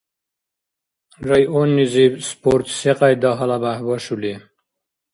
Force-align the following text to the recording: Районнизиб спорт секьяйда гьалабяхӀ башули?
Районнизиб 1.29 2.13
спорт 2.29 2.67
секьяйда 2.79 3.31
гьалабяхӀ 3.37 3.83
башули? 3.87 4.33